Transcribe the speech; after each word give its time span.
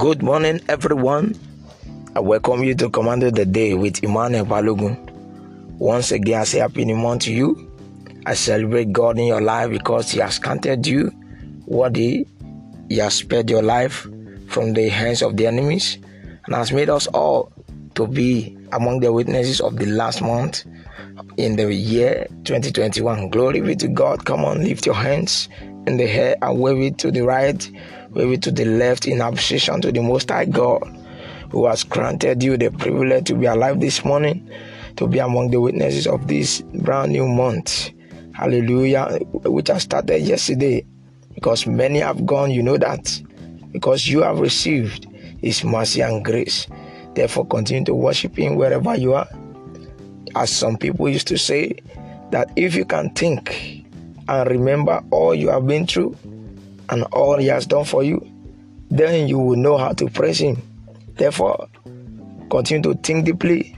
Good 0.00 0.22
morning, 0.22 0.62
everyone. 0.66 1.34
I 2.16 2.20
welcome 2.20 2.64
you 2.64 2.74
to 2.76 2.88
Command 2.88 3.22
of 3.22 3.34
the 3.34 3.44
Day 3.44 3.74
with 3.74 4.02
Emmanuel 4.02 4.46
Balogun. 4.46 4.96
Once 5.76 6.10
again, 6.10 6.40
I 6.40 6.44
say 6.44 6.60
Happy 6.60 6.86
New 6.86 6.96
Month 6.96 7.24
to 7.24 7.34
you. 7.34 7.70
I 8.24 8.32
celebrate 8.32 8.92
God 8.92 9.18
in 9.18 9.26
your 9.26 9.42
life 9.42 9.68
because 9.68 10.10
He 10.10 10.20
has 10.20 10.38
counted 10.38 10.86
you 10.86 11.12
worthy. 11.66 12.26
He 12.88 12.96
has 12.96 13.12
spared 13.12 13.50
your 13.50 13.60
life 13.60 14.08
from 14.48 14.72
the 14.72 14.88
hands 14.88 15.20
of 15.20 15.36
the 15.36 15.46
enemies 15.46 15.98
and 16.46 16.54
has 16.54 16.72
made 16.72 16.88
us 16.88 17.06
all 17.08 17.52
to 17.94 18.06
be 18.06 18.56
among 18.72 19.00
the 19.00 19.12
witnesses 19.12 19.60
of 19.60 19.76
the 19.76 19.84
last 19.84 20.22
month 20.22 20.64
in 21.36 21.56
the 21.56 21.74
year 21.74 22.26
2021. 22.44 23.28
Glory 23.28 23.60
be 23.60 23.76
to 23.76 23.88
God. 23.88 24.24
Come 24.24 24.46
on, 24.46 24.64
lift 24.64 24.86
your 24.86 24.94
hands 24.94 25.50
in 25.86 25.96
the 25.96 26.04
air 26.04 26.36
and 26.42 26.60
wave 26.60 26.92
it 26.92 26.98
to 26.98 27.10
the 27.10 27.22
right, 27.22 27.70
wave 28.10 28.32
it 28.32 28.42
to 28.42 28.50
the 28.50 28.64
left 28.64 29.06
in 29.06 29.20
appreciation 29.20 29.80
to 29.80 29.92
the 29.92 30.02
Most 30.02 30.30
High 30.30 30.44
God 30.46 30.96
who 31.50 31.66
has 31.66 31.84
granted 31.84 32.42
you 32.42 32.56
the 32.56 32.70
privilege 32.70 33.24
to 33.26 33.34
be 33.34 33.46
alive 33.46 33.80
this 33.80 34.04
morning, 34.04 34.48
to 34.96 35.06
be 35.06 35.18
among 35.18 35.50
the 35.50 35.60
witnesses 35.60 36.06
of 36.06 36.28
this 36.28 36.62
brand 36.74 37.12
new 37.12 37.26
month. 37.26 37.90
Hallelujah, 38.32 39.18
which 39.44 39.68
has 39.68 39.82
started 39.82 40.20
yesterday. 40.22 40.86
Because 41.34 41.66
many 41.66 41.98
have 41.98 42.24
gone, 42.24 42.50
you 42.50 42.62
know 42.62 42.76
that. 42.76 43.20
Because 43.72 44.06
you 44.06 44.22
have 44.22 44.40
received 44.40 45.06
His 45.40 45.64
mercy 45.64 46.00
and 46.00 46.24
grace. 46.24 46.66
Therefore, 47.14 47.46
continue 47.46 47.84
to 47.84 47.94
worship 47.94 48.38
Him 48.38 48.56
wherever 48.56 48.94
you 48.94 49.14
are. 49.14 49.28
As 50.36 50.50
some 50.50 50.76
people 50.76 51.08
used 51.08 51.26
to 51.28 51.38
say, 51.38 51.74
that 52.30 52.50
if 52.54 52.76
you 52.76 52.84
can 52.84 53.10
think 53.10 53.79
and 54.30 54.48
remember 54.48 55.02
all 55.10 55.34
you 55.34 55.48
have 55.50 55.66
been 55.66 55.86
through 55.86 56.16
and 56.88 57.02
all 57.12 57.36
He 57.36 57.48
has 57.48 57.66
done 57.66 57.84
for 57.84 58.02
you, 58.04 58.24
then 58.88 59.28
you 59.28 59.38
will 59.38 59.56
know 59.56 59.76
how 59.76 59.92
to 59.92 60.08
praise 60.08 60.40
Him. 60.40 60.56
Therefore, 61.16 61.68
continue 62.48 62.82
to 62.82 62.98
think 63.00 63.26
deeply, 63.26 63.76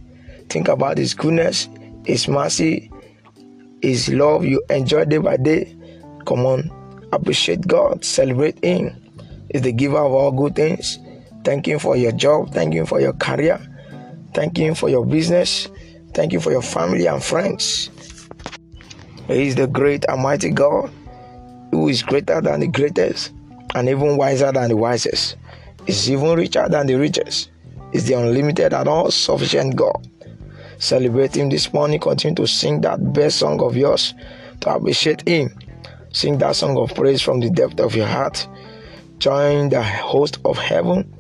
think 0.51 0.69
about 0.69 0.99
His 0.99 1.15
goodness, 1.15 1.69
His 2.05 2.29
mercy, 2.29 2.91
His 3.81 4.11
love 4.11 4.45
you 4.45 4.63
enjoy 4.69 5.07
day 5.07 5.19
by 5.19 5.39
day. 5.39 5.75
Come 6.27 6.45
on, 6.45 6.71
appreciate 7.13 7.67
God, 7.67 8.05
celebrate 8.05 8.63
Him. 8.63 8.95
He's 9.51 9.63
the 9.63 9.73
giver 9.73 9.99
of 9.99 10.13
all 10.13 10.33
good 10.33 10.55
things. 10.55 10.99
Thank 11.45 11.67
Him 11.67 11.79
for 11.79 11.97
your 11.97 12.13
job, 12.13 12.53
thank 12.53 12.75
Him 12.75 12.85
for 12.85 13.01
your 13.01 13.15
career, 13.15 13.59
thank 14.35 14.59
Him 14.59 14.75
for 14.75 14.91
your 14.91 15.07
business, 15.07 15.67
thank 16.13 16.33
you 16.35 16.41
for 16.41 16.53
your 16.53 16.63
family 16.63 17.07
and 17.07 17.23
friends. 17.23 17.89
He 19.33 19.49
is 19.49 19.55
the 19.55 19.67
great 19.67 20.05
and 20.09 20.23
mighty 20.23 20.51
God 20.51 20.91
who 21.71 21.89
is 21.89 22.03
greater 22.03 22.41
than 22.41 22.61
the 22.61 22.67
greatest 22.67 23.33
and 23.75 23.89
even 23.89 24.17
wiser 24.19 24.53
than 24.53 24.69
the 24.69 24.77
wisest. 24.77 25.37
Is 25.87 26.11
even 26.11 26.37
richer 26.37 26.69
than 26.69 26.87
the 26.87 26.95
richest. 26.95 27.51
Is 27.93 28.07
the 28.07 28.15
unlimited 28.15 28.73
and 28.73 28.89
all 28.89 29.11
sufficient 29.11 29.75
God. 29.75 30.07
Celebrate 30.79 31.35
Him 31.35 31.49
this 31.49 31.73
morning. 31.73 31.99
Continue 31.99 32.37
to 32.37 32.47
sing 32.47 32.83
that 32.83 33.13
best 33.13 33.39
song 33.39 33.61
of 33.63 33.77
yours 33.77 34.15
to 34.61 34.75
appreciate 34.75 35.27
Him. 35.27 35.57
Sing 36.13 36.39
that 36.39 36.55
song 36.57 36.77
of 36.77 36.95
praise 36.95 37.23
from 37.23 37.41
the 37.41 37.51
depth 37.51 37.81
of 37.81 37.97
your 37.97 38.07
heart. 38.07 38.47
Join 39.19 39.71
the 39.71 39.83
host 39.83 40.39
of 40.45 40.59
heaven 40.59 41.11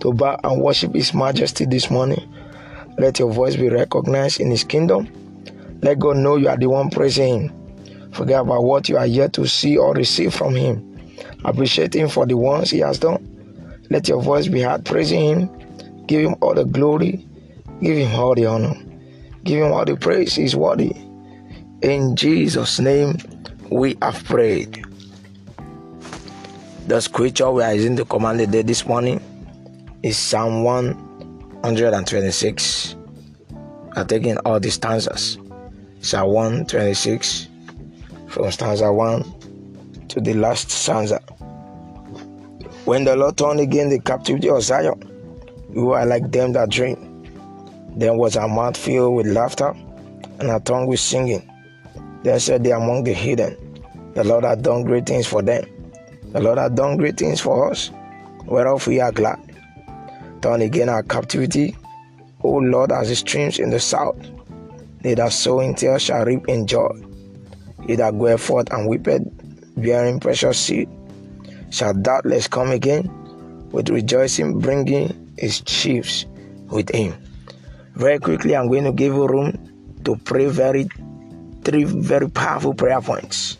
to 0.00 0.12
bow 0.12 0.40
and 0.42 0.62
worship 0.62 0.94
His 0.94 1.12
majesty 1.12 1.66
this 1.66 1.90
morning. 1.90 2.26
Let 2.98 3.18
your 3.18 3.30
voice 3.30 3.56
be 3.56 3.68
recognized 3.68 4.40
in 4.40 4.50
His 4.50 4.64
kingdom. 4.64 5.08
Let 5.82 5.98
God 5.98 6.18
know 6.18 6.36
you 6.36 6.48
are 6.48 6.58
the 6.58 6.68
one 6.68 6.90
praising 6.90 7.48
Him. 7.48 8.12
Forget 8.12 8.40
about 8.40 8.64
what 8.64 8.88
you 8.88 8.96
are 8.96 9.06
yet 9.06 9.32
to 9.34 9.46
see 9.46 9.76
or 9.76 9.94
receive 9.94 10.34
from 10.34 10.54
Him. 10.54 10.86
Appreciate 11.44 11.94
Him 11.94 12.08
for 12.08 12.26
the 12.26 12.36
ones 12.36 12.70
He 12.70 12.80
has 12.80 12.98
done. 12.98 13.26
Let 13.88 14.08
your 14.08 14.22
voice 14.22 14.48
be 14.48 14.60
heard 14.60 14.84
praising 14.84 15.20
Him. 15.20 16.06
Give 16.06 16.20
Him 16.20 16.34
all 16.40 16.54
the 16.54 16.64
glory. 16.64 17.26
Give 17.80 17.96
Him 17.96 18.10
all 18.18 18.34
the 18.34 18.46
honor. 18.46 18.74
Give 19.44 19.64
Him 19.64 19.72
all 19.72 19.84
the 19.84 19.96
praise. 19.96 20.34
He's 20.34 20.54
worthy. 20.54 20.92
In 21.82 22.14
Jesus' 22.14 22.78
name, 22.78 23.16
we 23.70 23.96
have 24.02 24.22
prayed. 24.24 24.84
The 26.88 27.00
scripture 27.00 27.50
we 27.50 27.62
are 27.62 27.72
using 27.72 27.96
to 27.96 28.04
command 28.04 28.40
the 28.40 28.46
day 28.46 28.62
this 28.62 28.86
morning 28.86 29.20
is 30.02 30.18
Psalm 30.18 30.62
126. 30.62 32.96
I'm 33.96 34.06
taking 34.06 34.36
all 34.38 34.60
the 34.60 34.70
stanzas. 34.70 35.38
Psalm 36.02 36.32
126 36.32 37.48
from 38.28 38.50
stanza 38.50 38.90
1 38.90 40.06
to 40.08 40.18
the 40.18 40.32
last 40.32 40.70
stanza. 40.70 41.18
When 42.86 43.04
the 43.04 43.14
Lord 43.16 43.36
turned 43.36 43.60
again 43.60 43.90
the 43.90 43.98
captivity 44.00 44.48
of 44.48 44.62
Zion, 44.62 44.98
we 45.68 45.82
were 45.82 46.02
like 46.06 46.32
them 46.32 46.52
that 46.52 46.70
dream. 46.70 46.96
Then 47.96 48.16
was 48.16 48.38
our 48.38 48.48
mouth 48.48 48.78
filled 48.78 49.14
with 49.14 49.26
laughter, 49.26 49.74
and 50.38 50.50
our 50.50 50.60
tongue 50.60 50.86
with 50.86 51.00
singing. 51.00 51.46
Then 52.22 52.40
said 52.40 52.64
they 52.64 52.72
among 52.72 53.04
the 53.04 53.12
hidden, 53.12 53.58
The 54.14 54.24
Lord 54.24 54.44
hath 54.44 54.62
done 54.62 54.84
great 54.84 55.04
things 55.04 55.26
for 55.26 55.42
them. 55.42 55.64
The 56.32 56.40
Lord 56.40 56.56
hath 56.56 56.76
done 56.76 56.96
great 56.96 57.18
things 57.18 57.42
for 57.42 57.70
us, 57.70 57.90
whereof 58.46 58.86
we 58.86 59.00
are 59.00 59.12
glad. 59.12 59.38
Turn 60.40 60.62
again 60.62 60.88
our 60.88 61.02
captivity, 61.02 61.76
O 62.42 62.52
Lord, 62.52 62.90
as 62.90 63.10
the 63.10 63.16
streams 63.16 63.58
in 63.58 63.68
the 63.68 63.80
south. 63.80 64.16
They 65.02 65.14
that 65.14 65.32
sow 65.32 65.60
in 65.60 65.74
tears 65.74 66.02
shall 66.02 66.24
reap 66.24 66.48
in 66.48 66.66
joy. 66.66 66.90
He 67.86 67.96
that 67.96 68.18
goeth 68.18 68.40
forth 68.40 68.70
and 68.72 68.86
weepeth, 68.86 69.22
bearing 69.76 70.20
precious 70.20 70.58
seed, 70.58 70.88
shall 71.70 71.94
doubtless 71.94 72.46
come 72.46 72.70
again 72.70 73.08
with 73.72 73.88
rejoicing, 73.88 74.58
bringing 74.58 75.32
his 75.38 75.62
sheaves 75.66 76.26
with 76.68 76.90
him. 76.90 77.14
Very 77.94 78.18
quickly, 78.18 78.54
I'm 78.54 78.68
going 78.68 78.84
to 78.84 78.92
give 78.92 79.14
you 79.14 79.26
room 79.26 79.98
to 80.04 80.16
pray 80.16 80.46
very 80.46 80.86
three 81.64 81.84
very 81.84 82.28
powerful 82.28 82.74
prayer 82.74 83.00
points. 83.00 83.58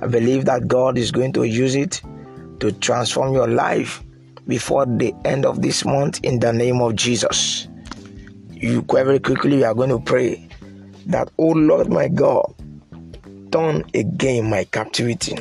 I 0.00 0.06
believe 0.06 0.44
that 0.44 0.68
God 0.68 0.96
is 0.96 1.10
going 1.10 1.32
to 1.34 1.44
use 1.44 1.74
it 1.74 2.00
to 2.60 2.72
transform 2.72 3.32
your 3.32 3.48
life 3.48 4.02
before 4.46 4.86
the 4.86 5.14
end 5.24 5.44
of 5.44 5.60
this 5.60 5.84
month 5.84 6.20
in 6.22 6.40
the 6.40 6.52
name 6.52 6.80
of 6.80 6.96
Jesus. 6.96 7.68
You 8.50 8.82
very 8.82 9.18
quickly 9.18 9.58
you 9.58 9.64
are 9.64 9.74
going 9.74 9.90
to 9.90 10.00
pray 10.00 10.47
that, 11.08 11.30
oh 11.38 11.48
Lord 11.48 11.88
my 11.90 12.08
God, 12.08 12.54
turn 13.50 13.84
again 13.94 14.48
my 14.48 14.64
captivity 14.64 15.36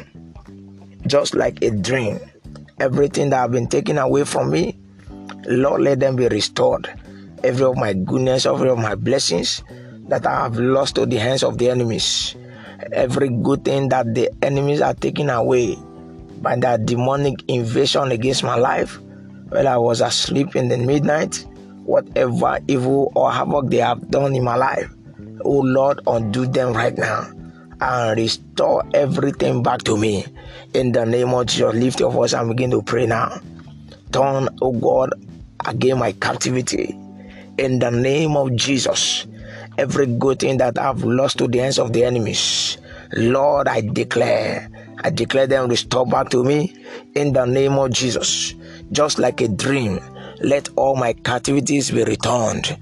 just 1.08 1.36
like 1.36 1.62
a 1.64 1.72
dream. 1.72 2.20
Everything 2.80 3.30
that 3.32 3.38
have 3.38 3.52
been 3.52 3.68
taken 3.68 3.98
away 3.98 4.24
from 4.24 4.52
me, 4.52 4.78
Lord, 5.46 5.82
let 5.82 6.00
them 6.00 6.16
be 6.16 6.28
restored. 6.28 6.88
Every 7.44 7.66
of 7.66 7.78
my 7.78 7.94
goodness, 7.94 8.46
every 8.46 8.70
of 8.70 8.78
my 8.78 8.96
blessings 8.96 9.64
that 10.10 10.26
I 10.26 10.44
have 10.44 10.58
lost 10.58 10.96
to 10.96 11.06
the 11.06 11.18
hands 11.18 11.44
of 11.44 11.58
the 11.58 11.70
enemies, 11.70 12.36
every 12.92 13.30
good 13.30 13.66
thing 13.66 13.90
that 13.90 14.14
the 14.14 14.30
enemies 14.42 14.82
are 14.82 14.94
taking 14.94 15.30
away 15.30 15.76
by 16.42 16.56
that 16.58 16.86
demonic 16.86 17.36
invasion 17.48 18.12
against 18.12 18.44
my 18.44 18.56
life, 18.56 19.00
while 19.50 19.68
I 19.68 19.78
was 19.78 20.02
asleep 20.02 20.56
in 20.56 20.68
the 20.68 20.78
midnight, 20.78 21.46
whatever 21.84 22.60
evil 22.68 23.12
or 23.16 23.32
havoc 23.32 23.70
they 23.70 23.78
have 23.78 24.10
done 24.12 24.36
in 24.36 24.44
my 24.44 24.56
life, 24.56 24.90
oh 25.44 25.60
Lord, 25.60 26.02
undo 26.08 26.46
them 26.48 26.74
right 26.74 26.98
now 26.98 27.32
and 27.80 28.20
restore 28.20 28.84
everything 28.94 29.64
back 29.64 29.84
to 29.84 29.98
me. 29.98 30.26
In 30.74 30.92
the 30.92 31.06
name 31.06 31.34
of 31.34 31.46
Jesus, 31.48 31.74
lift 31.74 32.00
your 32.00 32.12
voice 32.12 32.34
and 32.34 32.50
begin 32.50 32.72
to 32.72 32.82
pray 32.82 33.06
now. 33.06 33.40
Turn, 34.12 34.50
oh 34.62 34.72
God, 34.72 35.14
again 35.66 36.00
my 36.00 36.12
captivity. 36.14 36.98
In 37.58 37.80
the 37.80 37.90
name 37.90 38.36
of 38.38 38.56
Jesus, 38.56 39.26
every 39.78 40.06
good 40.06 40.40
thing 40.40 40.58
that 40.58 40.78
I've 40.78 41.04
lost 41.04 41.38
to 41.40 41.48
the 41.48 41.60
hands 41.60 41.80
of 41.80 41.94
the 41.94 42.04
enemies, 42.04 42.78
Lord, 43.14 43.68
I 43.68 43.82
declare, 43.82 44.70
I 45.04 45.10
declare 45.10 45.48
them 45.48 45.70
restore 45.70 46.06
back 46.06 46.30
to 46.30 46.44
me. 46.44 46.76
In 47.16 47.34
the 47.34 47.46
name 47.46 47.74
of 47.74 47.92
Jesus, 47.92 48.54
just 48.92 49.20
like 49.20 49.42
a 49.42 49.48
dream, 49.48 50.00
let 50.42 50.70
all 50.76 50.96
my 50.96 51.14
captivities 51.14 51.92
be 51.92 52.04
returned. 52.04 52.78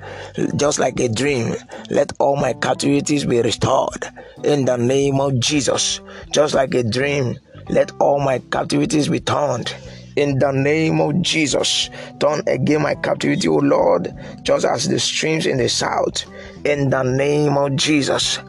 Just 0.56 0.80
like 0.80 1.00
a 1.00 1.10
dream, 1.10 1.56
let 1.90 2.12
all 2.20 2.36
my 2.36 2.54
captivities 2.54 3.26
be 3.26 3.42
restored. 3.42 4.12
In 4.44 4.66
the 4.66 4.78
name 4.78 5.20
of 5.20 5.40
Jesus, 5.40 6.02
just 6.32 6.54
like 6.54 6.74
a 6.74 6.84
dream, 6.84 7.38
let 7.70 7.92
all 8.00 8.20
my 8.20 8.40
captivities 8.52 9.10
be 9.10 9.20
turned. 9.20 9.74
In 10.16 10.40
the 10.40 10.52
name 10.52 11.02
of 11.02 11.22
Jesus, 11.22 11.90
turn 12.20 12.42
again 12.48 12.82
my 12.82 12.96
captivity, 12.96 13.48
O 13.48 13.56
Lord, 13.56 14.14
just 14.44 14.66
as 14.66 14.88
the 14.88 15.00
streams 15.00 15.46
in 15.46 15.58
the 15.58 15.68
south. 15.68 16.26
In 16.64 16.90
the 16.90 17.04
name 17.04 17.58
of 17.58 17.76
Jesus, 17.76 18.40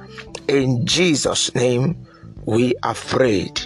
in 0.48 0.86
Jesus' 0.86 1.52
name, 1.54 2.06
we 2.44 2.74
are 2.84 2.94
prayed. 2.94 3.60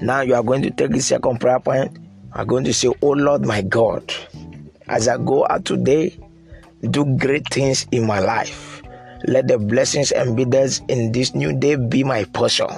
Now 0.00 0.20
you 0.20 0.34
are 0.34 0.44
going 0.44 0.62
to 0.62 0.70
take 0.70 0.92
the 0.92 1.00
second 1.00 1.40
prayer 1.40 1.58
point 1.58 1.98
are 2.32 2.44
going 2.44 2.64
to 2.64 2.74
say, 2.74 2.88
Oh 3.02 3.10
Lord 3.10 3.44
my 3.44 3.62
God, 3.62 4.12
as 4.88 5.08
I 5.08 5.18
go 5.18 5.46
out 5.48 5.64
today, 5.64 6.18
do 6.90 7.04
great 7.16 7.48
things 7.48 7.86
in 7.90 8.06
my 8.06 8.20
life. 8.20 8.82
Let 9.26 9.48
the 9.48 9.58
blessings 9.58 10.12
and 10.12 10.30
embedded 10.30 10.80
in 10.88 11.12
this 11.12 11.34
new 11.34 11.52
day 11.52 11.76
be 11.76 12.04
my 12.04 12.24
portion. 12.24 12.68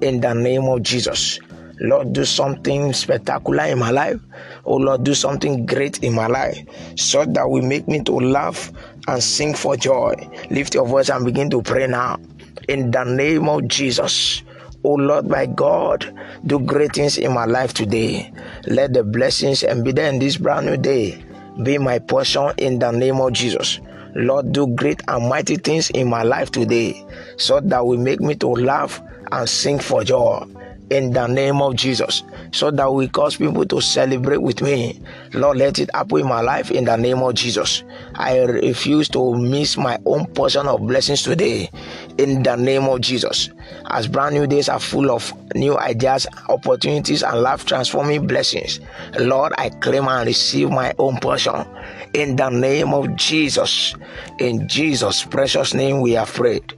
In 0.00 0.20
the 0.20 0.32
name 0.34 0.64
of 0.64 0.82
Jesus. 0.82 1.40
Lord, 1.80 2.12
do 2.12 2.24
something 2.24 2.92
spectacular 2.92 3.64
in 3.64 3.78
my 3.78 3.90
life. 3.90 4.20
Oh 4.64 4.76
Lord, 4.76 5.02
do 5.02 5.14
something 5.14 5.66
great 5.66 6.02
in 6.04 6.14
my 6.14 6.28
life 6.28 6.58
so 6.96 7.24
that 7.24 7.50
will 7.50 7.62
make 7.66 7.88
me 7.88 8.00
to 8.04 8.12
laugh 8.12 8.70
and 9.08 9.22
sing 9.22 9.54
for 9.54 9.76
joy. 9.76 10.14
Lift 10.50 10.74
your 10.74 10.86
voice 10.86 11.08
and 11.08 11.24
begin 11.24 11.50
to 11.50 11.60
pray 11.62 11.88
now. 11.88 12.20
In 12.68 12.92
the 12.92 13.02
name 13.02 13.48
of 13.48 13.66
Jesus. 13.66 14.44
Oh 14.84 14.94
Lord, 14.94 15.28
my 15.28 15.46
God, 15.46 16.12
do 16.44 16.58
great 16.58 16.94
things 16.94 17.16
in 17.16 17.32
my 17.32 17.44
life 17.44 17.72
today. 17.72 18.32
Let 18.66 18.92
the 18.92 19.04
blessings 19.04 19.62
embedded 19.62 20.14
in 20.14 20.18
this 20.18 20.36
brand 20.36 20.66
new 20.66 20.76
day 20.76 21.22
be 21.62 21.78
my 21.78 22.00
portion 22.00 22.50
in 22.58 22.80
the 22.80 22.90
name 22.90 23.20
of 23.20 23.32
Jesus. 23.32 23.78
Lord, 24.16 24.52
do 24.52 24.66
great 24.66 25.00
and 25.06 25.28
mighty 25.28 25.56
things 25.56 25.90
in 25.90 26.08
my 26.08 26.24
life 26.24 26.50
today 26.50 27.06
so 27.36 27.60
that 27.60 27.86
will 27.86 27.98
make 27.98 28.20
me 28.20 28.34
to 28.36 28.48
laugh 28.48 29.00
and 29.30 29.48
sing 29.48 29.78
for 29.78 30.02
joy 30.02 30.44
in 30.92 31.10
the 31.10 31.26
name 31.26 31.62
of 31.62 31.74
Jesus 31.74 32.22
so 32.52 32.70
that 32.70 32.92
we 32.92 33.08
cause 33.08 33.36
people 33.36 33.64
to 33.64 33.80
celebrate 33.80 34.42
with 34.42 34.60
me. 34.60 35.00
Lord, 35.32 35.56
let 35.56 35.78
it 35.78 35.88
happen 35.94 36.20
in 36.20 36.28
my 36.28 36.42
life 36.42 36.70
in 36.70 36.84
the 36.84 36.96
name 36.96 37.20
of 37.20 37.34
Jesus. 37.34 37.82
I 38.14 38.40
refuse 38.40 39.08
to 39.10 39.34
miss 39.34 39.78
my 39.78 39.98
own 40.04 40.26
portion 40.26 40.66
of 40.66 40.86
blessings 40.86 41.22
today 41.22 41.70
in 42.18 42.42
the 42.42 42.56
name 42.56 42.84
of 42.84 43.00
Jesus. 43.00 43.48
As 43.86 44.06
brand 44.06 44.34
new 44.34 44.46
days 44.46 44.68
are 44.68 44.78
full 44.78 45.10
of 45.10 45.32
new 45.54 45.78
ideas, 45.78 46.26
opportunities, 46.50 47.22
and 47.22 47.40
life 47.40 47.64
transforming 47.64 48.26
blessings, 48.26 48.80
Lord, 49.18 49.54
I 49.56 49.70
claim 49.70 50.06
and 50.08 50.26
receive 50.26 50.70
my 50.70 50.92
own 50.98 51.18
portion 51.20 51.64
in 52.12 52.36
the 52.36 52.50
name 52.50 52.92
of 52.92 53.16
Jesus. 53.16 53.94
In 54.38 54.68
Jesus' 54.68 55.24
precious 55.24 55.72
name, 55.72 56.02
we 56.02 56.12
have 56.12 56.28
prayed. 56.32 56.74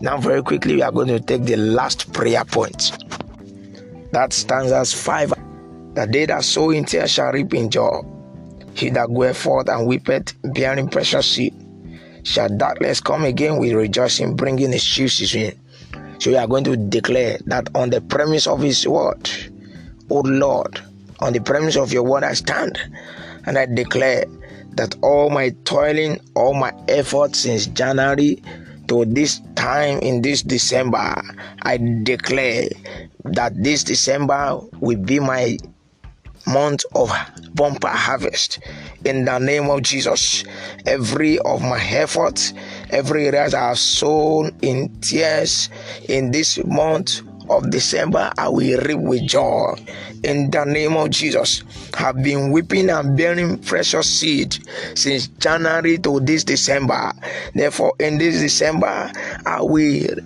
Now, 0.00 0.18
very 0.18 0.42
quickly, 0.42 0.74
we 0.74 0.82
are 0.82 0.92
going 0.92 1.08
to 1.08 1.20
take 1.20 1.44
the 1.44 1.56
last 1.56 2.12
prayer 2.12 2.44
point. 2.44 2.92
That 4.16 4.32
stanza 4.32 4.82
5. 4.82 5.34
The 5.92 6.06
day 6.06 6.24
that 6.24 6.42
sow 6.42 6.70
in 6.70 6.86
tears 6.86 7.10
shall 7.10 7.32
reap 7.32 7.52
in 7.52 7.68
joy. 7.68 8.00
He 8.72 8.88
that 8.88 9.12
goeth 9.12 9.36
forth 9.36 9.68
and 9.68 9.86
weepeth, 9.86 10.32
bearing 10.54 10.88
precious 10.88 11.30
seed, 11.32 11.54
shall 12.22 12.48
doubtless 12.48 13.02
come 13.02 13.24
again 13.24 13.58
with 13.58 13.74
rejoicing, 13.74 14.34
bringing 14.34 14.72
his 14.72 14.82
sheaves 14.82 15.34
in. 15.34 15.52
So 16.18 16.30
we 16.30 16.38
are 16.38 16.46
going 16.46 16.64
to 16.64 16.78
declare 16.78 17.36
that 17.44 17.68
on 17.74 17.90
the 17.90 18.00
premise 18.00 18.46
of 18.46 18.62
his 18.62 18.88
word, 18.88 19.28
O 20.08 20.20
Lord, 20.20 20.80
on 21.20 21.34
the 21.34 21.40
premise 21.42 21.76
of 21.76 21.92
your 21.92 22.04
word 22.04 22.24
I 22.24 22.32
stand, 22.32 22.78
and 23.44 23.58
I 23.58 23.66
declare 23.66 24.24
that 24.76 24.96
all 25.02 25.28
my 25.28 25.50
toiling, 25.64 26.20
all 26.34 26.54
my 26.54 26.72
efforts 26.88 27.40
since 27.40 27.66
January 27.66 28.42
to 28.88 29.04
this 29.04 29.42
time 29.56 29.98
in 29.98 30.22
this 30.22 30.40
December, 30.40 31.20
I 31.62 31.76
declare 31.76 32.70
that 33.34 33.52
this 33.62 33.84
December 33.84 34.60
will 34.80 34.98
be 34.98 35.20
my 35.20 35.56
month 36.46 36.84
of 36.94 37.12
bumper 37.54 37.88
harvest 37.88 38.60
in 39.04 39.24
the 39.24 39.38
name 39.38 39.68
of 39.68 39.82
Jesus. 39.82 40.44
Every 40.84 41.38
of 41.40 41.62
my 41.62 41.80
efforts, 41.80 42.52
every 42.90 43.26
area 43.26 43.46
I 43.46 43.68
have 43.68 43.78
sown 43.78 44.56
in 44.62 45.00
tears 45.00 45.68
in 46.08 46.30
this 46.30 46.62
month 46.64 47.22
of 47.50 47.70
December, 47.70 48.32
I 48.38 48.48
will 48.48 48.80
reap 48.80 48.98
with 48.98 49.26
joy. 49.26 49.74
In 50.24 50.50
the 50.50 50.64
name 50.64 50.96
of 50.96 51.10
Jesus, 51.10 51.62
have 51.94 52.22
been 52.22 52.50
weeping 52.50 52.90
and 52.90 53.16
bearing 53.16 53.58
precious 53.58 54.08
seed 54.08 54.58
since 54.94 55.28
January 55.28 55.98
to 55.98 56.20
this 56.20 56.44
December. 56.44 57.12
Therefore, 57.54 57.94
in 58.00 58.18
this 58.18 58.40
December, 58.40 59.10
I 59.44 59.62
will 59.62 60.16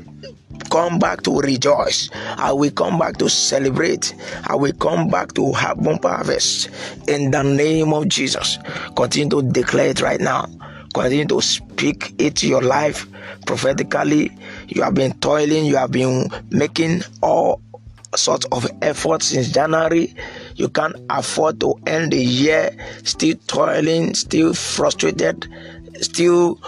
come 0.71 0.99
back 0.99 1.23
to 1.23 1.39
rejoice. 1.41 2.11
I 2.15 2.53
will 2.53 2.71
come 2.71 2.99
back 2.99 3.19
to 3.19 3.29
celebrate. 3.29 4.15
I 4.45 4.55
will 4.55 4.73
come 4.73 5.09
back 5.09 5.35
to 5.35 5.53
have 5.53 5.83
bumper 5.83 6.09
harvest 6.09 6.71
in 7.09 7.31
the 7.31 7.43
name 7.43 7.93
of 7.93 8.09
Jesus. 8.09 8.59
Continue 8.97 9.31
to 9.31 9.43
declare 9.43 9.91
it 9.91 10.01
right 10.01 10.21
now. 10.21 10.47
Continue 10.95 11.27
to 11.27 11.41
speak 11.41 12.15
it 12.19 12.37
to 12.37 12.49
your 12.49 12.63
life 12.63 13.07
prophetically. 13.47 14.31
You 14.71 14.83
have 14.83 14.95
been 14.95 15.13
toiling, 15.19 15.65
you 15.67 15.77
have 15.77 15.91
been 15.91 16.29
making 16.51 17.03
all 17.23 17.61
sorts 18.15 18.47
of 18.47 18.71
efforts 18.83 19.27
since 19.27 19.51
January. 19.51 20.15
You 20.55 20.69
can't 20.69 20.97
afford 21.11 21.61
to 21.61 21.75
end 21.87 22.13
the 22.13 22.23
year 22.23 22.77
still 23.03 23.37
toiling, 23.47 24.15
still 24.15 24.55
frustrated, 24.55 25.49
still 26.01 26.61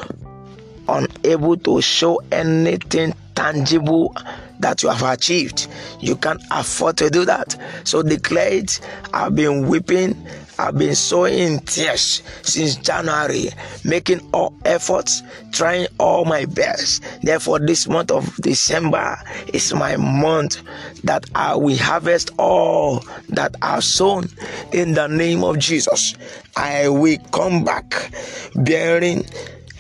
unable 0.89 1.57
to 1.59 1.81
show 1.81 2.21
anything 2.33 3.15
tangible 3.35 4.17
that 4.59 4.83
you 4.83 4.89
have 4.89 5.03
achieved. 5.03 5.69
You 6.01 6.17
can't 6.17 6.43
afford 6.51 6.97
to 6.99 7.09
do 7.11 7.25
that. 7.25 7.57
So 7.85 8.03
declare 8.03 8.53
it. 8.53 8.81
I've 9.15 9.35
been 9.35 9.69
weeping. 9.69 10.27
I've 10.63 10.79
been 10.79 10.95
sowing 10.95 11.59
tears 11.61 12.23
since 12.43 12.77
January, 12.77 13.49
making 13.85 14.21
all 14.33 14.55
efforts, 14.65 15.21
trying 15.51 15.89
all 15.99 16.25
my 16.25 16.45
best. 16.45 17.03
Therefore, 17.21 17.59
this 17.59 17.89
month 17.89 18.13
of 18.13 18.33
December 18.37 19.19
is 19.53 19.75
my 19.75 19.97
month 19.97 20.63
that 21.03 21.25
I 21.35 21.57
will 21.57 21.77
harvest 21.77 22.31
all 22.39 23.05
that 23.31 23.57
I've 23.61 23.83
sown 23.83 24.29
in 24.73 24.95
the 24.95 25.09
name 25.09 25.43
of 25.43 25.59
Jesus. 25.59 26.15
I 26.57 26.89
will 26.89 27.19
come 27.33 27.65
back 27.65 28.13
bearing 28.55 29.27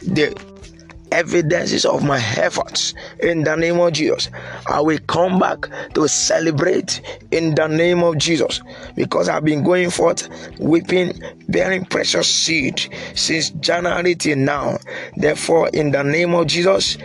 the 0.02 0.34
evidences 1.12 1.84
of 1.84 2.02
my 2.02 2.18
efforts 2.36 2.94
in 3.20 3.44
the 3.44 3.54
name 3.54 3.78
of 3.78 3.92
Jesus. 3.92 4.30
I 4.66 4.80
will 4.80 4.98
come 5.06 5.38
back 5.38 5.68
to 5.94 6.08
celebrate 6.08 7.00
in 7.30 7.54
the 7.54 7.66
name 7.66 8.02
of 8.02 8.18
Jesus 8.18 8.60
because 8.96 9.28
I've 9.28 9.44
been 9.44 9.62
going 9.62 9.90
forth 9.90 10.28
weeping, 10.58 11.20
bearing 11.48 11.84
precious 11.84 12.28
seed 12.28 12.88
since 13.14 13.50
January 13.50 14.14
till 14.14 14.38
now. 14.38 14.78
Therefore, 15.16 15.68
in 15.68 15.92
the 15.92 16.02
name 16.02 16.34
of 16.34 16.46
Jesus, 16.46 16.96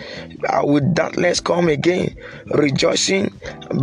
I 0.49 0.63
will 0.63 0.87
doubtless 0.93 1.39
come 1.39 1.67
again, 1.67 2.15
rejoicing, 2.47 3.33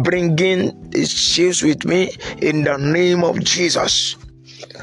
bringing 0.03 0.91
his 0.93 1.11
sheaves 1.11 1.63
with 1.63 1.85
me 1.85 2.13
in 2.41 2.65
the 2.65 2.77
name 2.77 3.25
of 3.25 3.43
Jesus. 3.45 4.17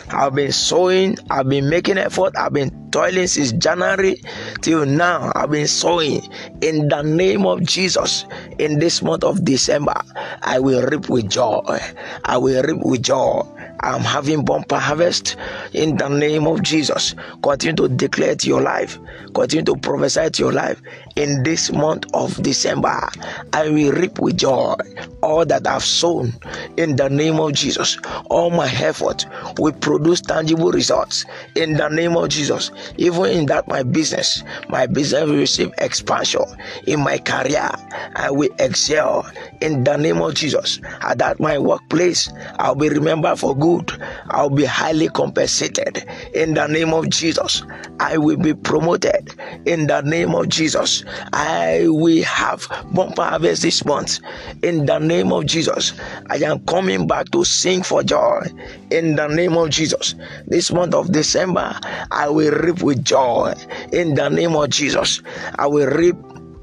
I've 0.09 0.35
been 0.35 0.51
sowing, 0.51 1.17
I've 1.29 1.49
been 1.49 1.69
making 1.69 1.97
effort, 1.97 2.33
I've 2.37 2.53
been 2.53 2.91
toiling 2.91 3.27
since 3.27 3.51
January 3.53 4.21
till 4.61 4.85
now. 4.85 5.31
I've 5.35 5.51
been 5.51 5.67
sowing 5.67 6.21
in 6.61 6.89
the 6.89 7.01
name 7.01 7.45
of 7.45 7.63
Jesus. 7.63 8.25
In 8.59 8.79
this 8.79 9.01
month 9.01 9.23
of 9.23 9.43
December, 9.45 9.99
I 10.41 10.59
will 10.59 10.85
reap 10.87 11.09
with 11.09 11.29
joy. 11.29 11.79
I 12.25 12.37
will 12.37 12.61
reap 12.63 12.83
with 12.83 13.03
joy. 13.03 13.43
I'm 13.79 14.01
having 14.01 14.45
bumper 14.45 14.77
harvest 14.77 15.37
in 15.73 15.97
the 15.97 16.07
name 16.07 16.45
of 16.45 16.61
Jesus. 16.61 17.15
Continue 17.41 17.75
to 17.77 17.89
declare 17.89 18.35
to 18.35 18.47
your 18.47 18.61
life, 18.61 18.99
continue 19.33 19.65
to 19.65 19.75
prophesy 19.75 20.29
to 20.29 20.43
your 20.43 20.53
life. 20.53 20.81
In 21.15 21.43
this 21.43 21.71
month 21.71 22.05
of 22.13 22.41
December, 22.43 23.09
I 23.53 23.69
will 23.69 23.91
reap 23.91 24.19
with 24.19 24.37
joy 24.37 24.75
all 25.23 25.45
that 25.45 25.67
I've 25.67 25.83
sown 25.83 26.33
in 26.77 26.95
the 26.95 27.09
name 27.09 27.39
of 27.39 27.53
Jesus. 27.53 27.97
All 28.29 28.49
my 28.49 28.67
effort 28.67 29.25
will 29.57 29.73
produce 29.73 30.21
tangible 30.21 30.71
results 30.71 31.25
in 31.55 31.73
the 31.73 31.89
name 31.89 32.15
of 32.15 32.29
Jesus. 32.29 32.71
Even 32.97 33.25
in 33.25 33.45
that, 33.47 33.67
my 33.67 33.83
business, 33.83 34.43
my 34.69 34.85
business 34.85 35.23
will 35.23 35.37
receive 35.37 35.71
expansion. 35.79 36.43
In 36.87 37.01
my 37.01 37.17
career, 37.17 37.69
I 38.15 38.31
will 38.31 38.49
excel 38.59 39.29
in 39.61 39.83
the 39.83 39.97
name 39.97 40.21
of 40.21 40.35
Jesus. 40.35 40.79
At 41.01 41.17
that, 41.17 41.39
my 41.39 41.57
workplace, 41.57 42.31
I'll 42.59 42.75
be 42.75 42.89
remembered 42.89 43.39
for 43.39 43.57
good 43.57 43.71
good. 43.71 44.01
I'll 44.29 44.49
be 44.49 44.65
highly 44.65 45.07
compensated 45.09 46.05
in 46.33 46.53
the 46.53 46.67
name 46.67 46.93
of 46.93 47.09
Jesus. 47.09 47.63
I 47.99 48.17
will 48.17 48.37
be 48.37 48.53
promoted 48.53 49.35
in 49.65 49.87
the 49.87 50.01
name 50.01 50.35
of 50.35 50.49
Jesus. 50.49 51.00
I 51.33 51.85
will 51.87 52.23
have 52.23 52.67
bumper 52.93 53.23
harvest 53.23 53.61
this 53.61 53.85
month 53.85 54.19
in 54.63 54.85
the 54.85 54.99
name 54.99 55.31
of 55.31 55.45
Jesus. 55.45 55.93
I 56.29 56.37
am 56.37 56.65
coming 56.65 57.07
back 57.07 57.31
to 57.31 57.43
sing 57.43 57.83
for 57.83 58.03
joy 58.03 58.47
in 58.89 59.15
the 59.15 59.27
name 59.27 59.57
of 59.57 59.69
Jesus. 59.69 60.15
This 60.47 60.71
month 60.71 60.93
of 60.93 61.11
December, 61.11 61.79
I 62.11 62.29
will 62.29 62.51
reap 62.51 62.81
with 62.81 63.03
joy 63.03 63.53
in 63.91 64.15
the 64.15 64.29
name 64.29 64.55
of 64.55 64.69
Jesus. 64.69 65.21
I 65.57 65.67
will 65.67 65.87
reap 65.87 66.15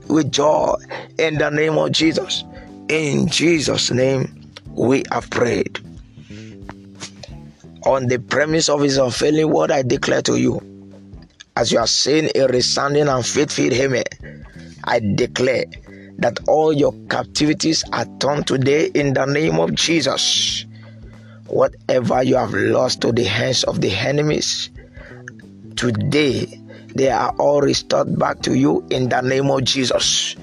with 0.08 0.32
joy 0.32 0.74
in 1.18 1.38
the 1.38 1.50
name 1.50 1.78
of 1.78 1.92
Jesus. 1.92 2.44
In 2.88 3.28
Jesus' 3.28 3.90
name, 3.90 4.34
we 4.70 5.04
have 5.12 5.28
prayed 5.30 5.80
on 7.84 8.06
the 8.06 8.18
premise 8.18 8.68
of 8.68 8.80
his 8.82 8.98
unfailing 8.98 9.50
word, 9.50 9.70
I 9.70 9.82
declare 9.82 10.22
to 10.22 10.36
you, 10.36 10.60
as 11.58 11.72
you 11.72 11.78
are 11.80 11.88
saying 11.88 12.30
a 12.36 12.46
resounding 12.46 13.08
and 13.08 13.26
faithful 13.26 13.72
amen, 13.74 14.04
I 14.84 15.00
declare 15.00 15.64
that 16.18 16.38
all 16.46 16.72
your 16.72 16.92
captivities 17.10 17.82
are 17.92 18.06
turned 18.20 18.46
today 18.46 18.92
in 18.94 19.12
the 19.12 19.24
name 19.24 19.58
of 19.58 19.74
Jesus. 19.74 20.64
Whatever 21.46 22.22
you 22.22 22.36
have 22.36 22.54
lost 22.54 23.00
to 23.00 23.10
the 23.10 23.24
hands 23.24 23.64
of 23.64 23.80
the 23.80 23.90
enemies, 23.90 24.70
today 25.74 26.46
they 26.94 27.10
are 27.10 27.34
all 27.40 27.60
restored 27.60 28.16
back 28.16 28.40
to 28.42 28.56
you 28.56 28.86
in 28.90 29.08
the 29.08 29.20
name 29.20 29.50
of 29.50 29.64
Jesus. 29.64 30.36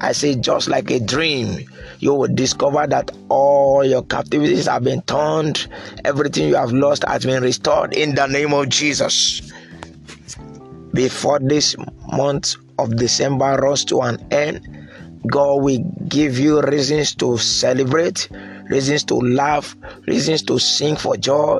I 0.00 0.12
say, 0.12 0.36
just 0.36 0.68
like 0.68 0.92
a 0.92 1.00
dream, 1.00 1.68
you 1.98 2.14
will 2.14 2.32
discover 2.32 2.86
that 2.86 3.10
all 3.28 3.84
your 3.84 4.04
captivities 4.04 4.68
have 4.68 4.84
been 4.84 5.02
turned, 5.02 5.66
everything 6.04 6.46
you 6.48 6.54
have 6.54 6.72
lost 6.72 7.04
has 7.08 7.26
been 7.26 7.42
restored 7.42 7.92
in 7.92 8.14
the 8.14 8.28
name 8.28 8.54
of 8.54 8.68
Jesus. 8.68 9.42
Before 10.92 11.38
this 11.38 11.76
month 12.12 12.56
of 12.78 12.96
December 12.96 13.56
runs 13.56 13.84
to 13.86 14.00
an 14.00 14.26
end, 14.32 14.66
God 15.26 15.62
will 15.62 15.78
give 16.08 16.38
you 16.38 16.60
reasons 16.62 17.14
to 17.16 17.36
celebrate, 17.38 18.28
reasons 18.70 19.04
to 19.04 19.14
laugh, 19.14 19.76
reasons 20.06 20.42
to 20.44 20.58
sing 20.58 20.96
for 20.96 21.16
joy, 21.16 21.58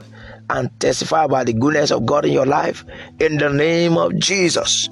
and 0.51 0.71
testify 0.81 1.25
about 1.25 1.47
the 1.47 1.53
goodness 1.53 1.91
of 1.91 2.07
God 2.07 2.25
in 2.25 2.33
your 2.33 2.47
life 2.47 2.85
in 3.21 3.37
the 3.37 3.51
name 3.51 3.99
of 3.99 4.17
Jesus. 4.19 4.89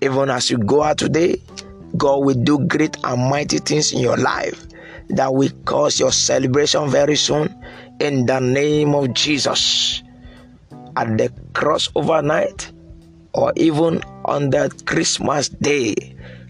Even 0.00 0.28
as 0.28 0.50
you 0.50 0.58
go 0.58 0.82
out 0.82 0.98
today, 0.98 1.40
God 1.96 2.24
will 2.24 2.34
do 2.34 2.58
great 2.66 2.96
and 3.04 3.30
mighty 3.30 3.58
things 3.58 3.92
in 3.92 4.00
your 4.00 4.16
life 4.16 4.66
that 5.08 5.32
will 5.32 5.50
cause 5.64 5.98
your 5.98 6.12
celebration 6.12 6.90
very 6.90 7.16
soon 7.16 7.54
in 8.00 8.26
the 8.26 8.40
name 8.40 8.94
of 8.94 9.14
Jesus. 9.14 10.02
At 10.96 11.16
the 11.16 11.28
crossover 11.52 12.22
night, 12.24 12.70
or 13.34 13.52
even 13.56 14.02
on 14.24 14.50
that 14.50 14.86
Christmas 14.86 15.48
day, 15.48 15.94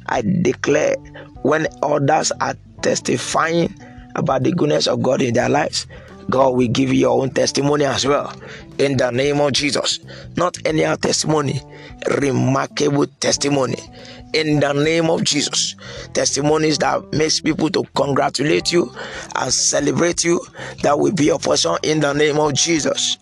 I 0.07 0.23
declare 0.23 0.97
when 1.43 1.67
others 1.83 2.33
are 2.41 2.55
testifying 2.83 3.75
about 4.15 4.43
the 4.43 4.53
goodness 4.53 4.87
of 4.87 5.03
God 5.03 5.23
in 5.23 5.35
their 5.35 5.49
lives, 5.49 5.87
God 6.31 6.57
will 6.57 6.69
give 6.69 6.93
you 6.93 7.01
your 7.01 7.21
own 7.23 7.31
testimony 7.31 7.85
as 7.85 8.07
well. 8.07 8.33
In 8.79 8.97
the 8.97 9.11
name 9.11 9.41
of 9.41 9.53
Jesus. 9.53 10.01
Not 10.37 10.57
any 10.65 10.85
other 10.85 11.01
testimony, 11.01 11.61
remarkable 12.21 13.07
testimony. 13.21 13.79
In 14.33 14.61
the 14.61 14.73
name 14.73 15.11
of 15.11 15.25
Jesus. 15.25 15.77
Testimonies 16.13 16.79
that 16.79 17.13
makes 17.13 17.41
people 17.41 17.71
to 17.71 17.85
congratulate 17.95 18.73
you 18.73 18.93
and 19.37 19.53
celebrate 19.53 20.25
you. 20.25 20.41
That 20.83 20.99
will 20.99 21.13
be 21.13 21.27
your 21.27 21.39
portion 21.39 21.77
in 21.83 22.01
the 22.01 22.13
name 22.13 22.39
of 22.39 22.55
Jesus. 22.55 23.19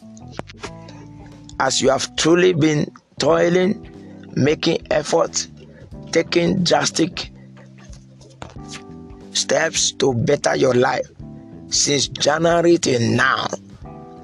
As 1.61 1.83
you 1.83 1.91
have 1.91 2.15
truly 2.17 2.55
been 2.55 2.91
toiling, 3.23 3.79
making 4.35 4.85
effort, 4.91 5.47
taking 6.11 6.65
drastic 6.65 7.31
steps 9.31 9.93
to 9.93 10.13
better 10.13 10.57
your 10.57 10.75
life 10.75 11.07
since 11.69 12.09
January 12.09 12.79
till 12.79 13.01
now, 13.01 13.47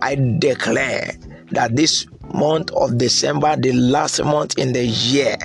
I 0.02 0.17
declare 0.17 1.12
that 1.52 1.76
this 1.76 2.07
month 2.35 2.73
of 2.73 2.99
December, 2.99 3.55
the 3.57 3.73
last 3.73 4.23
month 4.25 4.59
in 4.59 4.73
the 4.73 4.85
year, 4.85 5.37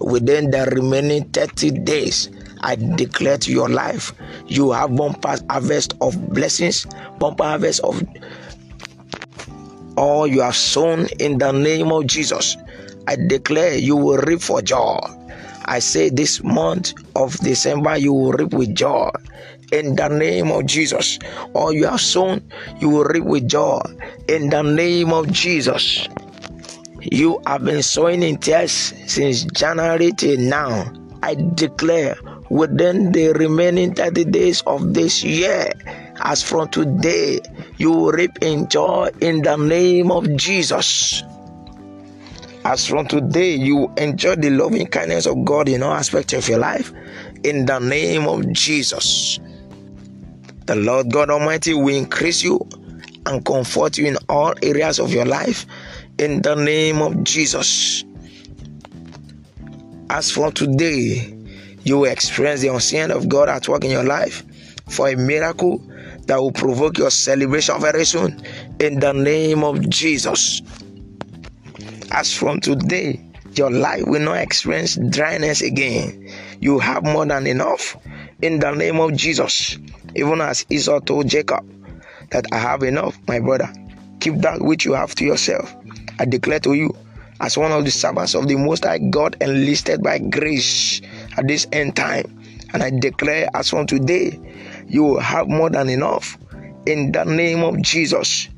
within 0.00 0.50
the 0.50 0.64
remaining 0.72 1.24
30 1.28 1.72
days, 1.84 2.30
I 2.62 2.76
declare 2.76 3.36
to 3.36 3.52
your 3.52 3.68
life, 3.68 4.14
you 4.46 4.72
have 4.72 4.96
bumper 4.96 5.36
harvest 5.50 5.92
of 6.00 6.30
blessings, 6.30 6.86
bumper 7.18 7.44
harvest 7.44 7.80
of 7.80 8.02
all 9.98 10.26
you 10.26 10.40
have 10.40 10.56
sown 10.56 11.06
in 11.20 11.36
the 11.36 11.52
name 11.52 11.92
of 11.92 12.06
Jesus. 12.06 12.56
I 13.06 13.16
declare 13.16 13.74
you 13.74 13.96
will 13.96 14.18
reap 14.18 14.40
for 14.40 14.62
joy. 14.62 14.98
I 15.66 15.78
say 15.78 16.10
this 16.10 16.42
month 16.42 16.92
of 17.16 17.36
December, 17.38 17.96
you 17.96 18.12
will 18.12 18.32
reap 18.32 18.52
with 18.52 18.74
joy 18.74 19.10
in 19.72 19.96
the 19.96 20.08
name 20.08 20.50
of 20.50 20.66
Jesus. 20.66 21.18
All 21.54 21.72
you 21.72 21.86
have 21.86 22.00
sown, 22.00 22.42
you 22.80 22.88
will 22.88 23.04
reap 23.04 23.24
with 23.24 23.48
joy 23.48 23.80
in 24.28 24.50
the 24.50 24.62
name 24.62 25.12
of 25.12 25.30
Jesus. 25.32 26.08
You 27.00 27.40
have 27.46 27.64
been 27.64 27.82
sowing 27.82 28.22
in 28.22 28.38
tears 28.38 28.94
since 29.06 29.44
January 29.44 30.12
till 30.12 30.38
now. 30.38 30.92
I 31.22 31.34
declare 31.34 32.16
within 32.50 33.12
the 33.12 33.32
remaining 33.32 33.94
30 33.94 34.24
days 34.26 34.62
of 34.66 34.94
this 34.94 35.24
year, 35.24 35.72
as 36.20 36.42
from 36.42 36.68
today, 36.68 37.40
you 37.76 37.90
will 37.90 38.12
reap 38.12 38.42
in 38.42 38.68
joy 38.68 39.10
in 39.20 39.42
the 39.42 39.56
name 39.56 40.10
of 40.10 40.36
Jesus. 40.36 41.22
As 42.64 42.86
from 42.86 43.06
today, 43.06 43.54
you 43.54 43.92
enjoy 43.98 44.36
the 44.36 44.48
loving 44.48 44.86
kindness 44.86 45.26
of 45.26 45.44
God 45.44 45.68
in 45.68 45.82
all 45.82 45.92
aspects 45.92 46.32
of 46.32 46.48
your 46.48 46.58
life 46.58 46.92
in 47.42 47.66
the 47.66 47.78
name 47.78 48.26
of 48.26 48.50
Jesus. 48.52 49.38
The 50.64 50.74
Lord 50.74 51.12
God 51.12 51.28
Almighty 51.28 51.74
will 51.74 51.94
increase 51.94 52.42
you 52.42 52.66
and 53.26 53.44
comfort 53.44 53.98
you 53.98 54.06
in 54.06 54.16
all 54.30 54.54
areas 54.62 54.98
of 54.98 55.12
your 55.12 55.26
life 55.26 55.66
in 56.18 56.40
the 56.40 56.54
name 56.54 57.02
of 57.02 57.22
Jesus. 57.22 58.02
As 60.08 60.30
from 60.30 60.52
today, 60.52 61.36
you 61.82 61.98
will 61.98 62.10
experience 62.10 62.62
the 62.62 62.68
unseen 62.68 63.10
of 63.10 63.28
God 63.28 63.50
at 63.50 63.68
work 63.68 63.84
in 63.84 63.90
your 63.90 64.04
life 64.04 64.42
for 64.88 65.08
a 65.08 65.16
miracle 65.16 65.82
that 66.26 66.36
will 66.36 66.52
provoke 66.52 66.96
your 66.96 67.10
celebration 67.10 67.78
very 67.78 68.06
soon 68.06 68.42
in 68.80 69.00
the 69.00 69.12
name 69.12 69.62
of 69.62 69.86
Jesus. 69.90 70.62
As 72.10 72.32
from 72.32 72.60
today, 72.60 73.20
your 73.54 73.70
life 73.70 74.04
will 74.06 74.22
not 74.22 74.38
experience 74.38 74.96
dryness 74.96 75.62
again. 75.62 76.30
You 76.60 76.78
have 76.78 77.04
more 77.04 77.26
than 77.26 77.46
enough 77.46 77.96
in 78.42 78.58
the 78.60 78.72
name 78.72 79.00
of 79.00 79.14
Jesus. 79.14 79.78
Even 80.14 80.40
as 80.40 80.66
Esau 80.70 81.00
told 81.00 81.28
Jacob, 81.28 81.64
that 82.30 82.46
I 82.52 82.58
have 82.58 82.82
enough, 82.82 83.18
my 83.28 83.40
brother. 83.40 83.72
Keep 84.20 84.36
that 84.36 84.60
which 84.60 84.84
you 84.84 84.94
have 84.94 85.14
to 85.16 85.24
yourself. 85.24 85.74
I 86.18 86.24
declare 86.24 86.60
to 86.60 86.74
you, 86.74 86.96
as 87.40 87.58
one 87.58 87.72
of 87.72 87.84
the 87.84 87.90
servants 87.90 88.34
of 88.34 88.48
the 88.48 88.56
Most 88.56 88.84
High 88.84 88.98
God 88.98 89.36
enlisted 89.40 90.02
by 90.02 90.18
grace 90.18 91.00
at 91.36 91.46
this 91.46 91.66
end 91.72 91.96
time, 91.96 92.40
and 92.72 92.82
I 92.82 92.90
declare 92.90 93.48
as 93.54 93.70
from 93.70 93.86
today, 93.86 94.40
you 94.88 95.04
will 95.04 95.20
have 95.20 95.48
more 95.48 95.70
than 95.70 95.88
enough. 95.88 96.38
In 96.86 97.12
the 97.12 97.24
name 97.24 97.62
of 97.62 97.80
Jesus, 97.82 98.48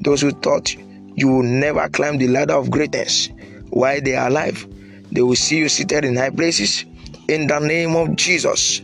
those 0.00 0.20
who 0.20 0.30
thought 0.30 0.74
you 1.14 1.28
will 1.28 1.42
never 1.42 1.88
climb 1.88 2.18
the 2.18 2.28
ladder 2.28 2.54
of 2.54 2.70
greatness 2.70 3.28
while 3.70 4.00
they 4.00 4.14
are 4.14 4.28
alive, 4.28 4.66
they 5.12 5.22
will 5.22 5.36
see 5.36 5.58
you 5.58 5.68
seated 5.68 6.04
in 6.04 6.16
high 6.16 6.30
places. 6.30 6.84
In 7.28 7.46
the 7.46 7.58
name 7.60 7.94
of 7.96 8.16
Jesus, 8.16 8.82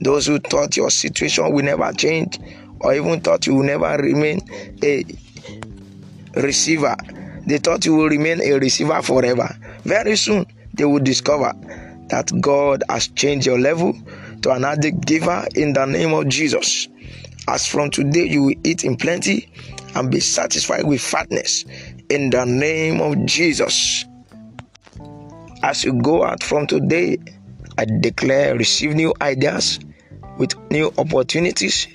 those 0.00 0.26
who 0.26 0.38
thought 0.38 0.76
your 0.76 0.90
situation 0.90 1.52
will 1.52 1.64
never 1.64 1.92
change 1.92 2.38
or 2.80 2.94
even 2.94 3.20
thought 3.20 3.46
you 3.46 3.54
will 3.54 3.64
never 3.64 3.96
remain 4.02 4.40
a 4.82 5.04
receiver, 6.34 6.96
they 7.46 7.58
thought 7.58 7.84
you 7.84 7.94
will 7.94 8.08
remain 8.08 8.40
a 8.40 8.52
receiver 8.58 9.00
forever. 9.02 9.48
Very 9.84 10.16
soon, 10.16 10.46
they 10.72 10.84
will 10.84 11.02
discover 11.02 11.52
that 12.08 12.32
God 12.40 12.82
has 12.88 13.08
changed 13.08 13.46
your 13.46 13.58
level 13.58 13.94
to 14.42 14.50
an 14.50 14.64
addict 14.64 15.06
giver 15.06 15.46
in 15.54 15.72
the 15.72 15.84
name 15.84 16.12
of 16.12 16.28
Jesus. 16.28 16.88
As 17.46 17.66
from 17.66 17.90
today, 17.90 18.24
you 18.26 18.42
will 18.44 18.54
eat 18.64 18.84
in 18.84 18.96
plenty 18.96 19.50
and 19.94 20.10
be 20.10 20.20
satisfied 20.20 20.84
with 20.84 21.00
fatness 21.00 21.64
in 22.10 22.30
the 22.30 22.44
name 22.44 23.00
of 23.00 23.24
Jesus. 23.26 24.04
As 25.62 25.84
you 25.84 26.00
go 26.02 26.24
out 26.24 26.42
from 26.42 26.66
today, 26.66 27.18
I 27.78 27.86
declare 27.86 28.56
receive 28.56 28.94
new 28.94 29.14
ideas 29.20 29.80
with 30.38 30.54
new 30.70 30.92
opportunities 30.98 31.88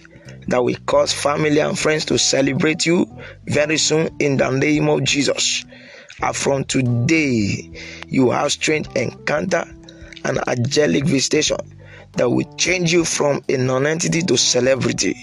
that 0.48 0.64
will 0.64 0.76
cause 0.86 1.14
family 1.14 1.60
and 1.60 1.78
friends 1.78 2.06
to 2.06 2.18
celebrate 2.18 2.86
you 2.86 3.06
very 3.46 3.78
soon 3.78 4.10
in 4.20 4.38
the 4.38 4.50
name 4.50 4.90
of 4.90 5.04
Jesus. 5.04 5.66
And 6.22 6.36
from 6.36 6.64
today, 6.64 7.72
you 8.08 8.32
have 8.32 8.52
strange 8.52 8.88
encounter 8.96 9.66
and 10.26 10.40
angelic 10.50 11.06
visitation 11.06 11.58
that 12.14 12.30
will 12.30 12.52
change 12.56 12.92
you 12.92 13.06
from 13.06 13.42
a 13.48 13.58
non-entity 13.58 14.24
to 14.24 14.38
celebrity 14.38 15.16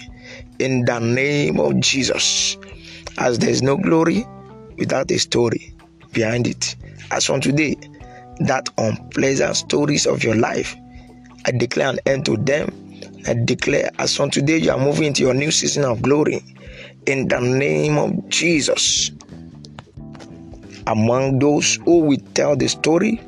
in 0.59 0.85
the 0.85 0.99
name 0.99 1.59
of 1.59 1.79
Jesus. 1.79 2.57
As 3.17 3.39
there 3.39 3.49
is 3.49 3.61
no 3.61 3.77
glory 3.77 4.25
without 4.77 5.11
a 5.11 5.17
story 5.17 5.73
behind 6.13 6.47
it. 6.47 6.75
As 7.11 7.25
from 7.25 7.41
today, 7.41 7.75
that 8.39 8.69
unpleasant 8.77 9.55
stories 9.55 10.05
of 10.05 10.23
your 10.23 10.35
life, 10.35 10.75
I 11.45 11.51
declare 11.51 11.89
an 11.89 11.99
end 12.05 12.25
to 12.25 12.37
them. 12.37 12.71
I 13.27 13.33
declare 13.33 13.89
as 13.99 14.15
from 14.15 14.29
today 14.29 14.57
you 14.57 14.71
are 14.71 14.77
moving 14.77 15.05
into 15.05 15.23
your 15.23 15.33
new 15.33 15.51
season 15.51 15.83
of 15.83 16.01
glory 16.01 16.43
in 17.05 17.27
the 17.27 17.39
name 17.39 17.97
of 17.97 18.29
Jesus. 18.29 19.11
Among 20.85 21.39
those 21.39 21.75
who 21.83 21.99
will 21.99 22.21
tell 22.33 22.55
the 22.55 22.69
story 22.69 23.19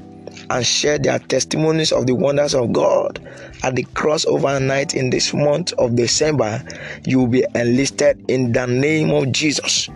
and 0.50 0.66
share 0.66 0.98
their 0.98 1.20
testimonies 1.20 1.92
of 1.92 2.08
the 2.08 2.16
wonders 2.16 2.56
of 2.56 2.72
God 2.74 3.20
at 3.64 3.76
the 3.76 3.84
crossover 3.84 4.62
night 4.62 4.96
in 4.96 5.10
this 5.10 5.34
month 5.34 5.74
of 5.74 5.96
December, 5.96 6.64
you 7.06 7.20
will 7.20 7.28
be 7.28 7.46
enlisted 7.56 8.24
in 8.30 8.52
the 8.52 8.66
name 8.66 9.12
of 9.12 9.32
Jesus. 9.32 9.90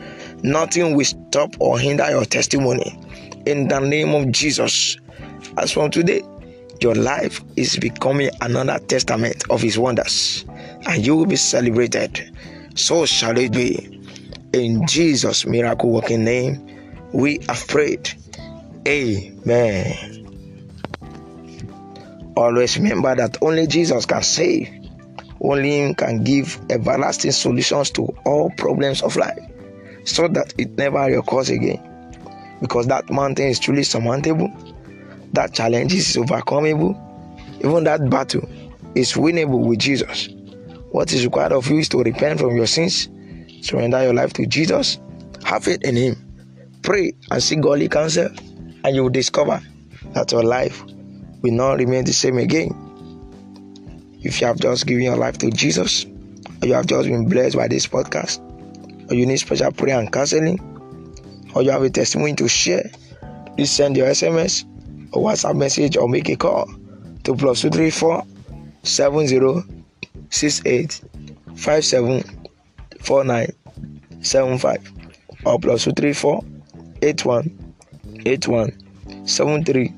Nothing 0.43 0.95
will 0.95 1.05
stop 1.05 1.55
or 1.60 1.79
hinder 1.79 2.10
your 2.10 2.25
testimony 2.25 2.98
in 3.45 3.67
the 3.67 3.79
name 3.79 4.13
of 4.13 4.31
Jesus. 4.31 4.98
As 5.57 5.72
from 5.72 5.91
today, 5.91 6.22
your 6.81 6.95
life 6.95 7.41
is 7.55 7.77
becoming 7.77 8.29
another 8.41 8.79
testament 8.79 9.43
of 9.50 9.62
His 9.62 9.79
wonders, 9.79 10.45
and 10.86 11.05
you 11.05 11.15
will 11.15 11.25
be 11.25 11.36
celebrated. 11.36 12.36
So 12.75 13.05
shall 13.05 13.38
it 13.38 13.53
be. 13.53 13.89
In 14.53 14.86
Jesus' 14.86 15.48
miracle 15.48 15.89
working 15.89 16.24
name, 16.24 16.62
we 17.12 17.39
have 17.48 17.67
prayed. 17.67 18.12
Amen. 18.88 20.23
Always 22.36 22.78
remember 22.78 23.16
that 23.16 23.38
only 23.42 23.68
Jesus 23.68 24.06
can 24.06 24.24
save. 24.24 24.70
Only 25.40 25.82
Him 25.82 25.96
can 25.96 26.24
give 26.24 26.60
everlasting 26.70 27.32
solutions 27.32 27.92
to 27.92 28.04
all 28.25 28.50
problems 28.58 29.02
of 29.02 29.16
life 29.16 29.40
so 30.06 30.28
that 30.30 30.54
it 30.58 30.72
never 30.72 31.18
occurs 31.18 31.50
again. 31.50 31.82
Because 32.62 32.88
that 32.88 33.10
mountain 33.10 33.48
is 33.48 33.60
truly 33.60 33.84
surmountable, 33.84 34.52
that 35.34 35.54
challenge 35.54 35.94
is 35.94 36.16
overcomable, 36.16 36.98
even 37.60 37.84
that 37.84 38.10
battle 38.10 38.48
is 38.96 39.13
winnable 39.13 39.66
with 39.66 39.80
Jesus. 39.80 40.30
What 40.92 41.12
is 41.12 41.25
required 41.25 41.52
of 41.52 41.68
you 41.70 41.80
is 41.80 41.90
to 41.90 42.02
repent 42.02 42.40
from 42.40 42.56
your 42.56 42.68
sins, 42.68 43.10
surrender 43.62 44.04
your 44.04 44.13
life 44.13 44.34
to 44.34 44.46
Jesus, 44.46 45.00
have 45.44 45.63
faith 45.66 45.84
in 45.84 45.96
Him, 45.96 46.16
pray 46.82 47.13
and 47.32 47.44
seek 47.44 47.62
godly 47.62 47.90
counsel, 47.90 48.30
and 48.84 48.96
you 48.96 49.04
will 49.04 49.10
discover 49.10 49.62
that 50.13 50.32
your 50.32 50.44
life 50.44 50.84
will 51.44 51.52
not 51.52 51.78
remain 51.78 52.06
the 52.06 52.14
same 52.14 52.38
again. 52.38 52.72
If 54.22 54.40
you 54.40 54.48
have 54.48 54.58
just 54.58 54.88
given 54.88 55.04
your 55.04 55.18
life 55.18 55.38
to 55.40 55.52
Jesus, 55.52 56.06
or 56.62 56.68
you 56.68 56.74
have 56.74 56.88
just 56.88 57.08
been 57.08 57.28
blessed 57.28 57.58
by 57.58 57.68
this 57.68 57.86
podcast, 57.86 58.40
or 59.12 59.16
you 59.16 59.26
need 59.26 59.38
special 59.38 59.72
prayer 59.74 60.00
and 60.00 60.12
counseling, 60.12 60.58
or 61.54 61.62
you 61.62 61.72
have 61.72 61.84
a 61.84 61.90
testimony 61.90 62.34
to 62.36 62.48
share, 62.48 62.90
please 63.56 63.70
send 63.70 63.98
your 63.98 64.08
SMS 64.08 64.64
or 65.12 65.30
WhatsApp 65.30 65.58
message 65.58 65.98
or 65.98 66.08
make 66.08 66.30
a 66.30 66.38
call 66.38 66.66
to 67.26 67.36
plus 67.36 67.62
two 67.62 67.70
three 67.70 67.92
four 67.92 68.24
seven 68.84 69.28
zero 69.28 69.64
six 70.30 70.62
eight 70.66 71.02
five 71.56 71.84
seven 71.84 72.24
four 73.02 73.24
nine 73.24 73.52
seven 74.22 74.58
five 74.58 74.82
or 75.46 75.60
plus 75.60 75.84
two 75.84 75.92
three 75.92 76.14
four 76.14 76.44
eight 77.02 77.24
one 77.26 77.76
eight 78.26 78.48
one 78.48 78.72
seven 79.26 79.64
three 79.64 79.94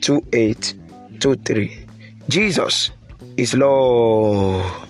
two 0.00 0.24
eight 0.32 0.74
two 1.20 1.36
three. 1.36 1.86
Jesus 2.28 2.90
is 3.36 3.54
Lord. 3.54 4.87